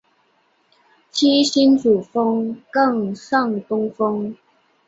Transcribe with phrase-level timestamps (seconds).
[1.11, 4.35] 七星主峰更胜东峰